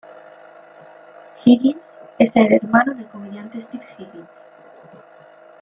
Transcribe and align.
Higgins 1.45 1.79
es 2.17 2.31
hermano 2.35 2.95
del 2.95 3.05
comediante 3.09 3.61
Steve 3.61 3.85
Higgins. 3.99 4.31